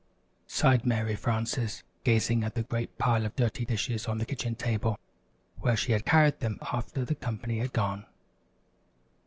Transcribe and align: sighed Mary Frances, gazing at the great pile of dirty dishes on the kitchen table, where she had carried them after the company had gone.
sighed 0.47 0.83
Mary 0.83 1.15
Frances, 1.15 1.83
gazing 2.03 2.43
at 2.43 2.55
the 2.55 2.63
great 2.63 2.97
pile 2.97 3.23
of 3.23 3.35
dirty 3.35 3.65
dishes 3.65 4.07
on 4.07 4.17
the 4.17 4.25
kitchen 4.25 4.55
table, 4.55 4.97
where 5.57 5.77
she 5.77 5.91
had 5.91 6.07
carried 6.07 6.39
them 6.39 6.57
after 6.73 7.05
the 7.05 7.13
company 7.13 7.59
had 7.59 7.71
gone. 7.71 8.07